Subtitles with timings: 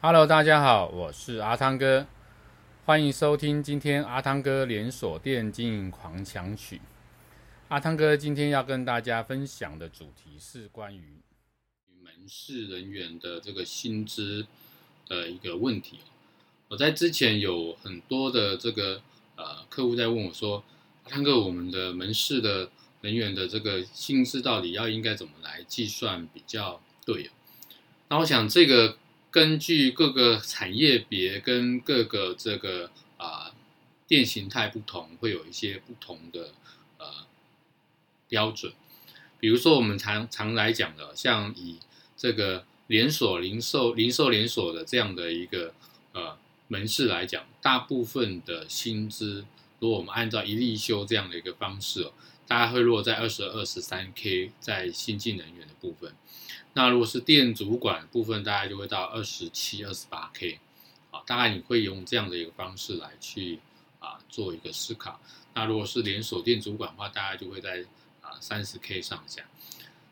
[0.00, 2.06] Hello，大家好，我是阿汤哥，
[2.86, 6.80] 欢迎收听今天阿汤哥连锁店经营狂想曲。
[7.66, 11.18] 阿汤哥今天要跟大家分享的主题是关于
[12.00, 14.46] 门市人员的这个薪资
[15.08, 15.98] 的一个问题。
[16.68, 19.02] 我在之前有很多的这个
[19.34, 20.62] 呃客户在问我说，
[21.06, 27.32] 阿汤哥，我们的门市的人员的这个薪资到底要应该怎么来计算比较对？
[28.10, 28.96] 那我想这个。
[29.30, 33.54] 根据各个产业别跟各个这个啊、呃、
[34.06, 36.52] 店形态不同，会有一些不同的
[36.98, 37.06] 呃
[38.28, 38.72] 标准。
[39.38, 41.78] 比如说我们常常来讲的，像以
[42.16, 45.74] 这个连锁零售、零售连锁的这样的一个
[46.12, 46.36] 呃
[46.66, 49.44] 门市来讲，大部分的薪资，
[49.78, 52.12] 如果我们按照一例休这样的一个方式哦，
[52.48, 56.14] 大概会落在二十二、十三 K，在新进能源的部分。
[56.72, 60.58] 那如果是店主管部分，大概就会到二十七、二十八 K，
[61.10, 63.58] 啊，大概你会用这样的一个方式来去
[63.98, 65.20] 啊做一个思考。
[65.54, 67.84] 那如果是连锁店主管的话，大概就会在
[68.22, 69.42] 啊三十 K 上下。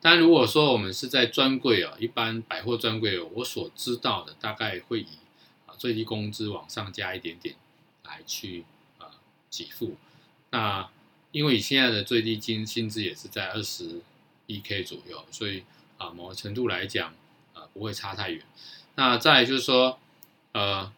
[0.00, 5.18] 但如果说我们是在专柜啊，一般百货专柜，我所知道的大概会以
[5.66, 7.54] 啊最低工资往上加一点点
[8.04, 8.64] 来去
[8.98, 9.96] 啊给付。
[10.50, 10.88] 那
[11.32, 14.00] 因为现在的最低薪薪资也是在二十
[14.46, 15.64] 一 K 左右，所以。
[15.98, 17.14] 啊，某个程度来讲，
[17.54, 18.42] 呃，不会差太远。
[18.96, 20.00] 那再就是说，
[20.50, 20.92] 呃，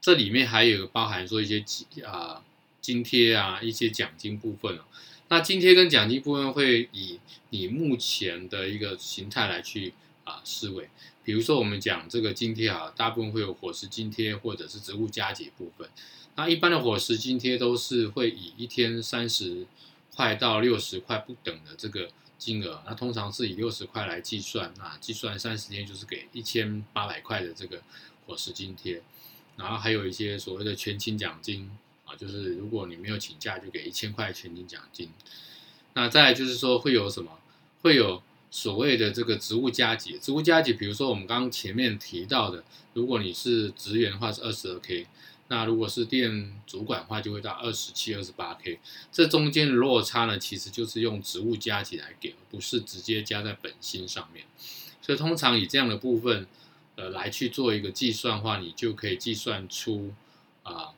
[0.00, 1.62] 这里面还有包含说一些
[2.06, 2.42] 啊
[2.80, 4.80] 津贴啊，一些奖金部分。
[5.28, 9.92] 那津贴跟奖金部分会以你目前的一个形态来去
[10.28, 10.88] 啊思维。
[11.24, 15.88] 比如说我们讲这个津贴啊，大部分会有伙食津贴或者是职务加给部分。
[16.36, 19.66] 那一般的伙食津贴都是会以一天三十
[20.14, 22.10] 块到六十块不等的这个。
[22.38, 27.82] 金额，那通常是以六十块来计算，那计算三十天就是给一千八百块的这个
[28.24, 29.02] 伙食津贴，
[29.56, 31.68] 然后还有一些所谓的全勤奖金
[32.04, 35.10] 啊，就是如果你没有请假，就给一千块全勤奖金。
[35.94, 37.40] 那再来就是说会有什么？
[37.82, 42.64] 会有所谓的这个职务加级，职务加级，比如说我们刚刚前面提到的，
[42.94, 45.06] 如果你是职员的话是二十二 K。
[45.50, 48.78] 那如果是店主管的话，就会到二十七、二十八 K。
[49.10, 54.44] 这中间的落差呢，其实就是用职务加级来给，不是直接加在本薪上面。
[55.00, 56.46] 所以通常以这样的部分，
[56.96, 60.12] 呃，来去做一个计算的话，你就可以计算出
[60.64, 60.92] 啊、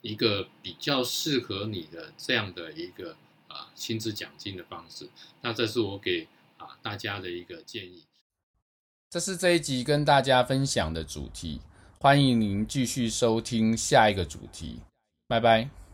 [0.00, 3.16] 一个比较适合你的这样的一个
[3.48, 5.08] 啊、薪资奖金的方式。
[5.42, 8.04] 那这是我给啊、大家的一个建议。
[9.10, 11.60] 这是这一集跟大家分享的主题。
[11.98, 14.80] 欢迎您继续收听下一个主题，
[15.26, 15.87] 拜拜。